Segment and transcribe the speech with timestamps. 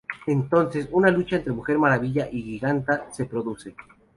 [0.25, 3.75] Entonces, una lucha entre la Mujer Maravilla y Giganta se produce.